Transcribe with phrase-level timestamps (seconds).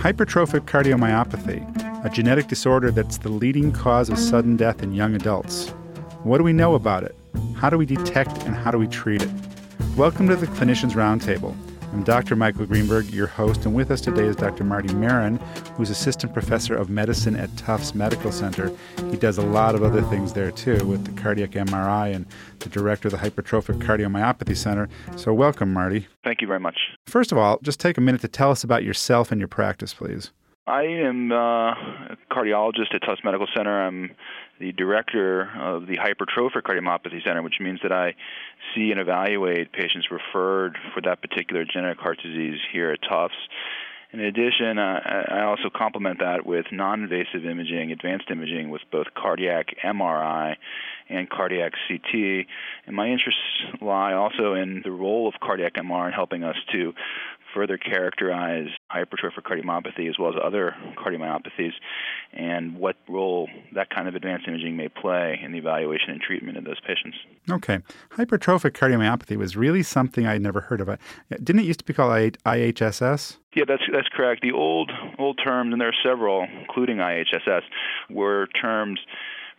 [0.00, 5.68] Hypertrophic cardiomyopathy, a genetic disorder that's the leading cause of sudden death in young adults.
[6.22, 7.14] What do we know about it?
[7.54, 9.28] How do we detect and how do we treat it?
[9.98, 11.54] Welcome to the Clinicians Roundtable.
[11.92, 12.36] I'm Dr.
[12.36, 14.62] Michael Greenberg, your host, and with us today is Dr.
[14.62, 15.38] Marty Maron,
[15.74, 18.70] who's assistant professor of medicine at Tufts Medical Center.
[19.10, 22.26] He does a lot of other things there too, with the cardiac MRI and
[22.60, 24.88] the director of the Hypertrophic Cardiomyopathy Center.
[25.16, 26.06] So, welcome, Marty.
[26.22, 26.76] Thank you very much.
[27.06, 29.92] First of all, just take a minute to tell us about yourself and your practice,
[29.92, 30.30] please.
[30.70, 33.82] I am uh, a cardiologist at Tufts Medical Center.
[33.82, 34.12] I'm
[34.60, 38.14] the director of the Hypertrophic Cardiomyopathy Center, which means that I
[38.72, 43.34] see and evaluate patients referred for that particular genetic heart disease here at Tufts.
[44.12, 49.06] In addition, uh, I also complement that with non invasive imaging, advanced imaging with both
[49.14, 50.56] cardiac MRI
[51.08, 52.46] and cardiac CT.
[52.86, 53.40] And my interests
[53.80, 56.92] lie also in the role of cardiac MR in helping us to
[57.54, 61.72] further characterize hypertrophic cardiomyopathy as well as other cardiomyopathies
[62.32, 66.56] and what role that kind of advanced imaging may play in the evaluation and treatment
[66.56, 67.16] of those patients.
[67.50, 67.80] Okay.
[68.10, 70.98] Hypertrophic cardiomyopathy was really something I'd never heard of.
[71.30, 73.36] Didn't it used to be called IHSS?
[73.54, 74.42] Yeah, that's that's correct.
[74.42, 77.62] The old old terms, and there are several, including IHSS,
[78.08, 79.00] were terms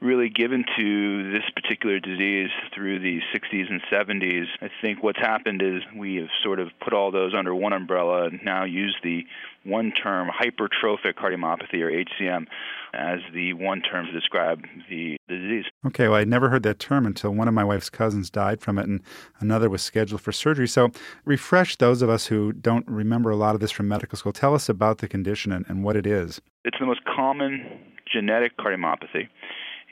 [0.02, 4.46] really given to this particular disease through the 60s and 70s.
[4.60, 8.26] I think what's happened is we have sort of put all those under one umbrella
[8.26, 9.24] and now use the
[9.64, 12.48] one term hypertrophic cardiomyopathy or HCM
[12.96, 15.66] as the one term to describe the disease.
[15.86, 18.80] Okay, well, I'd never heard that term until one of my wife's cousins died from
[18.80, 19.02] it and
[19.40, 20.68] another was scheduled for surgery.
[20.68, 20.90] So,
[21.26, 24.34] refresh those of us who don't remember a lot of this from medical school.
[24.34, 26.42] Tell us about the condition and, and what it is.
[26.66, 27.80] It's the most common
[28.12, 29.30] genetic cardiomyopathy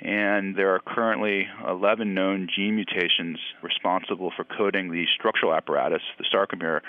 [0.01, 6.25] and there are currently 11 known gene mutations responsible for coding the structural apparatus, the
[6.33, 6.81] sarcomere,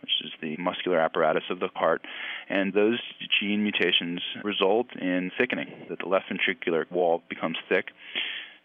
[0.00, 2.02] which is the muscular apparatus of the heart.
[2.48, 3.00] And those
[3.40, 7.86] gene mutations result in thickening, that the left ventricular wall becomes thick.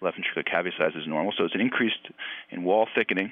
[0.01, 1.93] Left ventricular cavity size is normal, so it's an increase
[2.51, 3.31] in wall thickening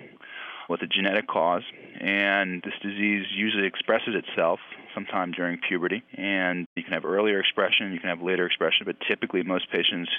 [0.70, 1.64] with a genetic cause,
[2.00, 4.60] and this disease usually expresses itself
[4.98, 6.02] sometime during puberty.
[6.18, 10.10] And you can have earlier expression, you can have later expression, but typically most patients,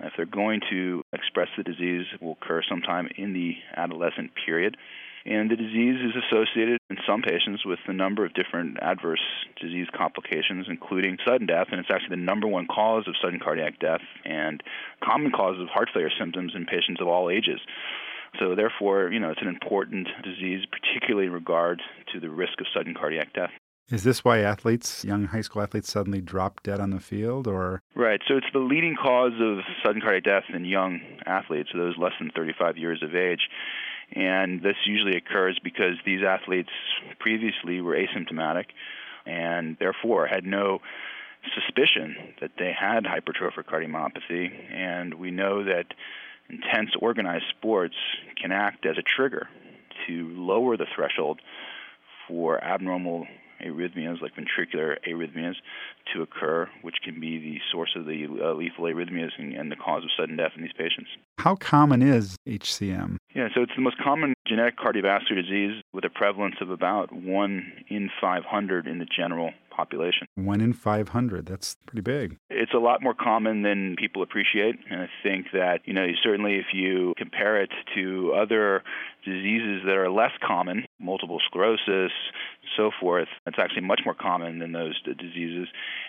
[0.00, 4.78] if they're going to express the disease, will occur sometime in the adolescent period.
[5.24, 9.22] And the disease is associated in some patients with a number of different adverse
[9.60, 11.68] disease complications, including sudden death.
[11.70, 14.62] And it's actually the number one cause of sudden cardiac death and
[15.04, 17.60] common cause of heart failure symptoms in patients of all ages.
[18.40, 21.82] So therefore, you know, it's an important disease, particularly in regard
[22.14, 23.50] to the risk of sudden cardiac death.
[23.92, 27.82] Is this why athletes, young high school athletes, suddenly drop dead on the field, or?
[27.94, 28.22] Right.
[28.26, 32.30] So it's the leading cause of sudden cardiac death in young athletes, those less than
[32.34, 33.50] 35 years of age.
[34.16, 36.70] And this usually occurs because these athletes
[37.18, 38.64] previously were asymptomatic
[39.26, 40.80] and therefore had no
[41.54, 44.72] suspicion that they had hypertrophic cardiomyopathy.
[44.72, 45.92] And we know that
[46.48, 47.96] intense organized sports
[48.40, 49.50] can act as a trigger
[50.06, 51.40] to lower the threshold
[52.26, 53.26] for abnormal
[53.62, 55.54] arrhythmias like ventricular arrhythmias
[56.12, 59.76] to occur, which can be the source of the uh, lethal arrhythmias and, and, the
[59.76, 61.10] cause of sudden death in these patients.
[61.38, 63.16] How common is HCM?
[63.34, 67.72] Yeah, so it's the most common genetic cardiovascular disease with a prevalence of about 1
[67.88, 70.26] in 500 in the general population.
[70.34, 72.36] One in 500, that's pretty big.
[72.50, 74.76] It's a lot more common than people appreciate.
[74.90, 78.82] And I think that, you know, certainly if you compare it to other
[79.24, 82.12] diseases that are less common, multiple sclerosis,
[82.76, 85.68] so forth, it's actually much more common than those diseases.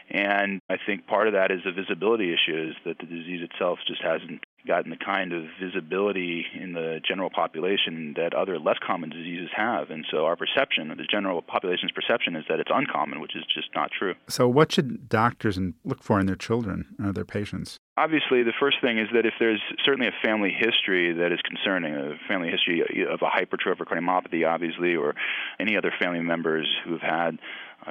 [0.10, 3.80] And I think part of that is a visibility issue, is that the disease itself
[3.88, 9.10] just hasn't gotten the kind of visibility in the general population that other less common
[9.10, 9.90] diseases have.
[9.90, 13.70] And so our perception, the general population's perception, is that it's uncommon, which is just
[13.76, 14.16] not true.
[14.28, 17.80] So, what should doctors look for in their children or their patients?
[17.98, 21.94] Obviously, the first thing is that if there's certainly a family history that is concerning,
[21.94, 25.14] a family history of a hypertrophic cardiomyopathy, obviously, or
[25.60, 27.38] any other family members who've had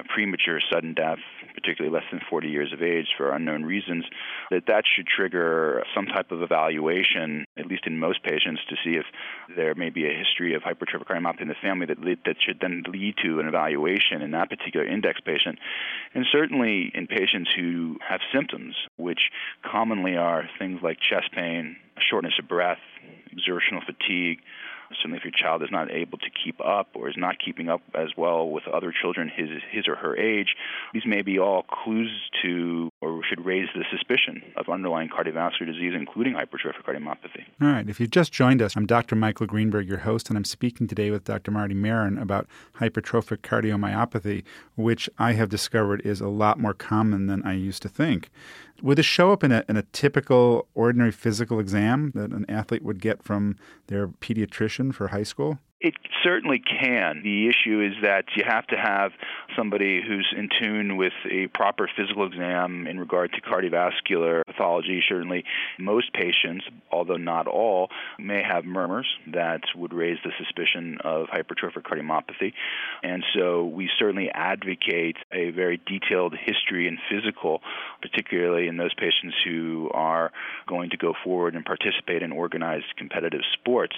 [0.09, 1.19] premature sudden death,
[1.55, 4.05] particularly less than 40 years of age for unknown reasons,
[4.51, 8.97] that that should trigger some type of evaluation, at least in most patients, to see
[8.97, 9.05] if
[9.57, 12.59] there may be a history of hypertrophic cardiomyopathy in the family that lead, that should
[12.61, 15.59] then lead to an evaluation in that particular index patient.
[16.15, 19.31] And certainly in patients who have symptoms, which
[19.65, 22.79] commonly are things like chest pain, shortness of breath,
[23.31, 24.39] exertional fatigue,
[24.97, 27.83] Certainly, if your child is not able to keep up or is not keeping up
[27.95, 30.55] as well with other children his his or her age,
[30.93, 32.11] these may be all clues
[32.43, 37.45] to or should raise the suspicion of underlying cardiovascular disease, including hypertrophic cardiomyopathy.
[37.61, 37.89] All right.
[37.89, 39.17] If you've just joined us, I'm Dr.
[39.17, 41.51] Michael Greenberg, your host, and I'm speaking today with Dr.
[41.51, 42.47] Marty Maron about
[42.79, 44.45] hypertrophic cardiomyopathy,
[44.77, 48.31] which I have discovered is a lot more common than I used to think.
[48.83, 52.83] Would this show up in a, in a typical ordinary physical exam that an athlete
[52.83, 53.57] would get from
[53.87, 55.61] their pediatrician for high school?
[55.83, 57.23] It certainly can.
[57.25, 59.11] The issue is that you have to have
[59.57, 65.03] somebody who's in tune with a proper physical exam in regard to cardiovascular pathology.
[65.09, 65.45] Certainly,
[65.81, 71.83] most patients, although not all, may have murmurs that would raise the suspicion of hypertrophic
[71.83, 72.53] cardiomyopathy.
[73.03, 77.61] And so we certainly advocate a very detailed history and physical,
[78.01, 80.31] particularly in those patients who are
[80.69, 83.97] going to go forward and participate in organized competitive sports.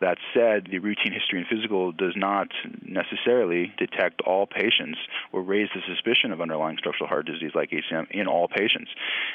[0.00, 2.48] That said, the routine history and physical does not
[2.82, 4.98] necessarily detect all patients
[5.32, 8.90] or raise the suspicion of underlying structural heart disease like HCM in all patients.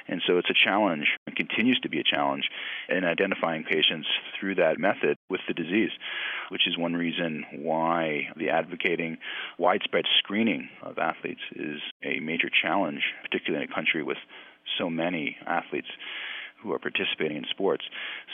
[0.07, 2.49] And so it's a challenge and continues to be a challenge
[2.89, 4.07] in identifying patients
[4.39, 5.91] through that method with the disease,
[6.49, 9.17] which is one reason why the advocating
[9.57, 14.17] widespread screening of athletes is a major challenge, particularly in a country with
[14.77, 15.87] so many athletes
[16.61, 17.83] who are participating in sports.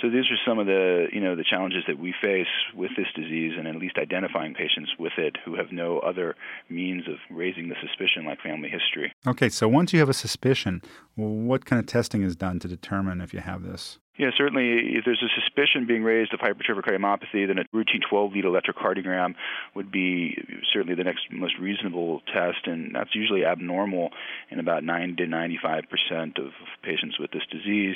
[0.02, 3.08] So these are some of the you know the challenges that we face with this
[3.16, 6.36] disease, and at least identifying patients with it who have no other
[6.70, 9.14] means of raising the suspicion like family history.
[9.26, 10.82] Okay, so once you have a suspicion,
[11.16, 14.00] what kind of testing is done to determine if you have this?
[14.18, 14.96] Yeah, certainly.
[14.98, 19.36] If there's a suspicion being raised of hypertrophic cardiomyopathy, then a routine 12-lead electrocardiogram
[19.76, 20.36] would be
[20.74, 24.10] certainly the next most reasonable test, and that's usually abnormal
[24.50, 26.50] in about 90 to 95 percent of
[26.82, 27.96] patients with this disease.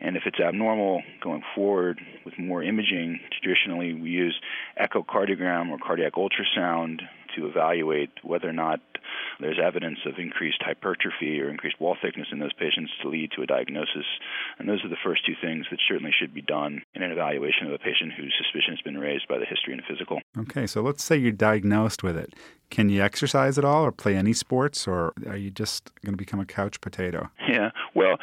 [0.00, 4.40] And if it's abnormal going forward with more imaging, traditionally we use
[4.80, 7.00] echocardiogram or cardiac ultrasound
[7.34, 8.80] to evaluate whether or not
[9.40, 13.42] there's evidence of increased hypertrophy or increased wall thickness in those patients to lead to
[13.42, 14.06] a diagnosis.
[14.58, 17.66] And those are the first two things that certainly should be done in an evaluation
[17.66, 20.20] of a patient whose suspicion has been raised by the history and physical.
[20.38, 22.34] Okay, so let's say you're diagnosed with it.
[22.68, 26.16] Can you exercise at all or play any sports, or are you just going to
[26.16, 27.30] become a couch potato?
[27.48, 28.16] Yeah, well,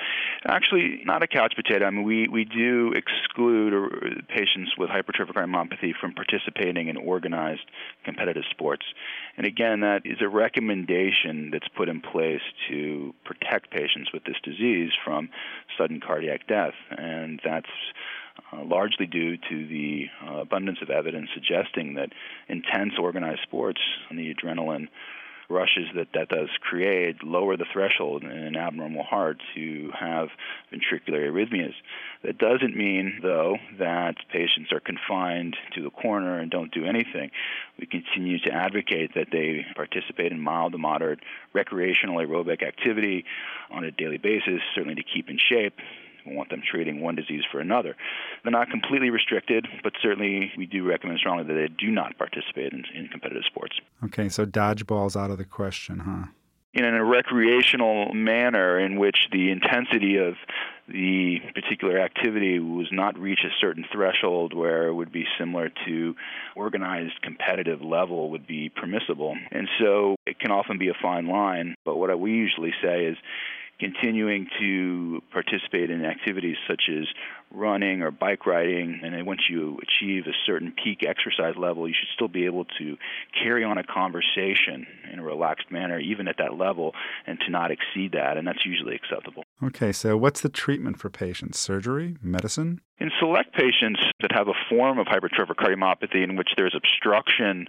[0.45, 1.85] actually, not a couch potato.
[1.85, 7.71] I mean, we, we do exclude uh, patients with hypertrophic cardiomyopathy from participating in organized
[8.03, 8.85] competitive sports.
[9.37, 10.72] And again, that is a recommendation
[11.51, 15.29] that's put in place to protect patients with this disease from
[15.77, 16.73] sudden cardiac death.
[16.89, 17.69] And that's
[18.51, 22.09] uh, largely due to the uh, abundance of evidence suggesting that
[22.47, 24.87] intense organized sports and the adrenaline
[25.49, 30.29] rushes that that does create lower the threshold in an abnormal heart to have
[30.71, 31.73] ventricular arrhythmias.
[32.23, 37.31] That doesn't mean, though, that patients are confined to the corner and don't do anything.
[37.79, 41.19] We continue to advocate that they participate in mild to moderate
[41.53, 43.25] recreational aerobic activity
[43.71, 45.75] on a daily basis, certainly to keep in shape
[46.25, 47.95] we want them treating one disease for another.
[48.43, 52.73] They're not completely restricted, but certainly we do recommend strongly that they do not participate
[52.73, 53.75] in, in competitive sports.
[54.03, 56.31] Okay, so dodgeball's out of the question, huh?
[56.73, 60.33] in a recreational manner in which the intensity of
[60.87, 66.15] the particular activity was not reach a certain threshold where it would be similar to
[66.55, 69.37] organized competitive level would be permissible.
[69.51, 73.17] And so it can often be a fine line, but what we usually say is
[73.83, 77.05] continuing to participate in activities such as
[77.51, 81.93] running or bike riding, and then once you achieve a certain peak exercise level, you
[81.93, 82.97] should still be able to
[83.41, 86.93] carry on a conversation in a relaxed manner, even at that level,
[87.27, 89.43] and to not exceed that, and that's usually acceptable.
[89.61, 91.59] Okay, so what's the treatment for patients?
[91.59, 92.17] Surgery?
[92.21, 92.81] Medicine?
[92.99, 97.67] In select patients that have a form of hypertrophic cardiomyopathy in which there's obstruction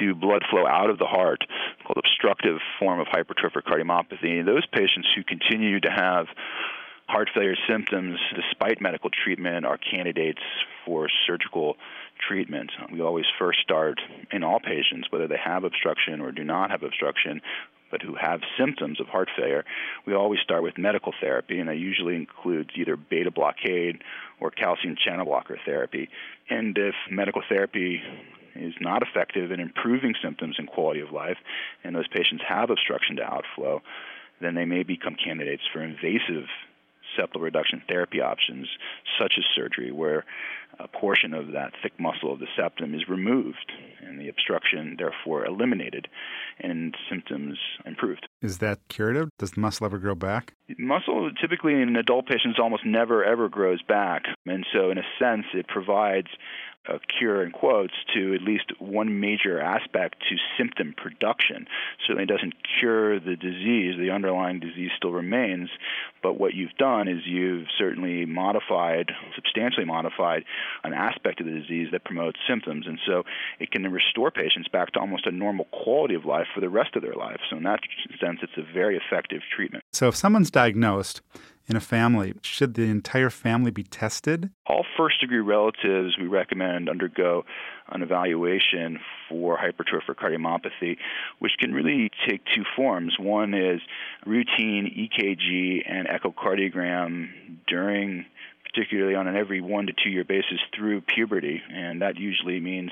[0.00, 1.44] to blood flow out of the heart,
[1.84, 4.44] called obstructive form of hypertrophic cardiomyopathy.
[4.44, 6.26] Those patients who continue to have
[7.08, 10.40] heart failure symptoms despite medical treatment are candidates
[10.86, 11.76] for surgical
[12.26, 12.70] treatment.
[12.92, 16.82] We always first start in all patients, whether they have obstruction or do not have
[16.82, 17.40] obstruction,
[17.90, 19.64] but who have symptoms of heart failure,
[20.06, 24.02] we always start with medical therapy, and that usually includes either beta blockade
[24.40, 26.08] or calcium channel blocker therapy.
[26.48, 28.00] And if medical therapy
[28.54, 31.38] is not effective in improving symptoms and quality of life,
[31.84, 33.82] and those patients have obstruction to outflow,
[34.40, 36.46] then they may become candidates for invasive
[37.18, 38.68] septal reduction therapy options,
[39.20, 40.24] such as surgery, where
[40.78, 45.44] a portion of that thick muscle of the septum is removed and the obstruction therefore
[45.44, 46.08] eliminated
[46.60, 48.26] and symptoms improved.
[48.40, 49.28] Is that curative?
[49.38, 50.54] Does the muscle ever grow back?
[50.78, 54.22] Muscle typically in adult patients almost never ever grows back.
[54.46, 56.28] And so in a sense it provides
[56.88, 61.66] a cure in quotes to at least one major aspect to symptom production.
[62.06, 65.70] Certainly doesn't cure the disease, the underlying disease still remains,
[66.22, 70.44] but what you've done is you've certainly modified, substantially modified,
[70.82, 72.86] an aspect of the disease that promotes symptoms.
[72.86, 73.22] And so
[73.60, 76.96] it can restore patients back to almost a normal quality of life for the rest
[76.96, 77.40] of their life.
[77.48, 77.80] So, in that
[78.20, 79.84] sense, it's a very effective treatment.
[79.92, 81.20] So, if someone's diagnosed,
[81.72, 84.50] in a family, should the entire family be tested?
[84.66, 87.44] All first degree relatives we recommend undergo
[87.88, 90.98] an evaluation for hypertrophic cardiomyopathy,
[91.38, 93.14] which can really take two forms.
[93.18, 93.80] One is
[94.26, 97.30] routine EKG and echocardiogram
[97.66, 98.26] during
[98.72, 102.90] particularly on an every one to two year basis through puberty, and that usually means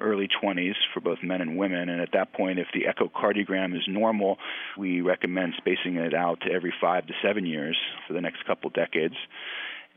[0.00, 1.88] early 20s for both men and women.
[1.88, 4.38] And at that point, if the echocardiogram is normal,
[4.76, 8.70] we recommend spacing it out to every five to seven years for the next couple
[8.70, 9.16] decades.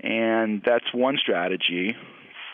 [0.01, 1.95] And that's one strategy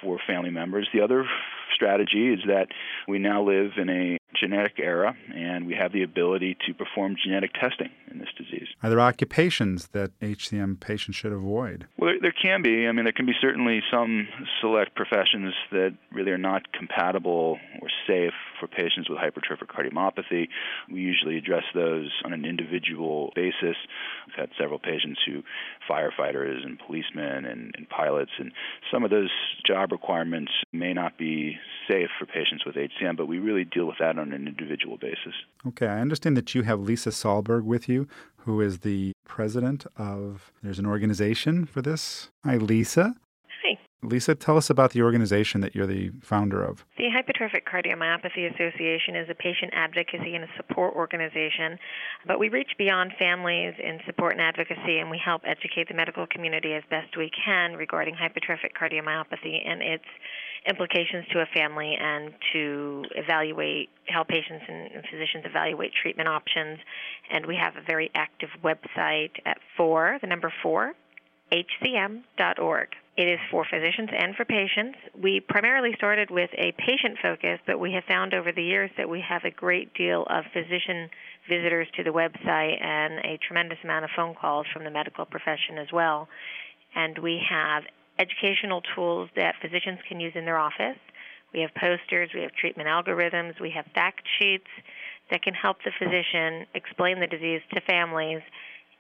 [0.02, 0.88] for family members.
[0.94, 1.26] The other
[1.74, 2.68] strategy is that
[3.08, 7.54] we now live in a genetic era and we have the ability to perform genetic
[7.54, 8.68] testing in this disease.
[8.84, 11.88] Are there occupations that HCM patients should avoid?
[11.98, 12.88] Well, there, there can be.
[12.88, 14.28] I mean, there can be certainly some
[14.62, 20.48] select professions that really are not compatible or safe for patients with hypertrophic cardiomyopathy.
[20.92, 23.76] We usually address those on an individual basis.
[24.28, 25.44] We've had several patients who
[25.90, 28.52] firefighters and policemen and, and pilots, and
[28.92, 29.32] some of those
[29.66, 33.98] job requirements may not be safe for patients with HCM, but we really deal with
[34.00, 35.34] that on an individual basis.
[35.66, 40.52] Okay, I understand that you have Lisa Salberg with you, who is the president of,
[40.64, 42.30] there's an organization for this.
[42.46, 43.16] Hi, Lisa.
[43.64, 43.80] Hi.
[44.04, 46.86] Lisa, tell us about the organization that you're the founder of.
[46.98, 51.80] The Hypertrophic Cardiomyopathy Association is a patient advocacy and a support organization,
[52.26, 56.28] but we reach beyond families in support and advocacy, and we help educate the medical
[56.28, 60.06] community as best we can regarding hypertrophic cardiomyopathy and its
[60.68, 66.80] implications to a family and to evaluate, help patients and physicians evaluate treatment options.
[67.32, 70.94] And we have a very active website at 4, the number 4,
[71.52, 72.88] hcm.org.
[73.18, 75.00] It is for physicians and for patients.
[75.20, 79.10] We primarily started with a patient focus, but we have found over the years that
[79.10, 81.10] we have a great deal of physician
[81.50, 85.80] visitors to the website and a tremendous amount of phone calls from the medical profession
[85.80, 86.28] as well.
[86.94, 87.84] And we have
[88.20, 90.98] educational tools that physicians can use in their office.
[91.54, 94.68] We have posters, we have treatment algorithms, we have fact sheets
[95.32, 98.42] that can help the physician explain the disease to families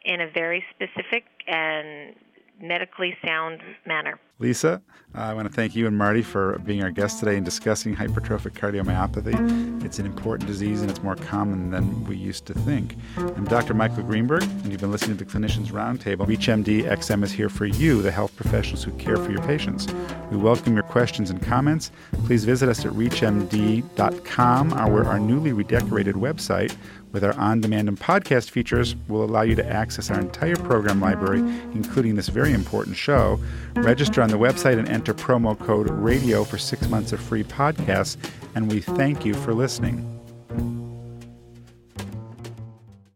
[0.05, 2.15] in a very specific and
[2.61, 4.19] medically sound manner.
[4.39, 4.83] Lisa,
[5.15, 7.95] uh, I want to thank you and Marty for being our guests today and discussing
[7.95, 9.83] hypertrophic cardiomyopathy.
[9.83, 12.95] It's an important disease and it's more common than we used to think.
[13.17, 13.73] I'm Dr.
[13.73, 16.27] Michael Greenberg, and you've been listening to the Clinicians Roundtable.
[16.27, 19.87] ReachMD XM is here for you, the health professionals who care for your patients.
[20.29, 21.89] We welcome your questions and comments.
[22.25, 26.75] Please visit us at reachmd.com, our, our newly redecorated website
[27.11, 30.99] with our on demand and podcast features will allow you to access our entire program
[30.99, 31.39] library,
[31.73, 33.39] including this very important show.
[33.75, 38.17] Register on the website and enter promo code RADIO for six months of free podcasts,
[38.55, 40.16] and we thank you for listening.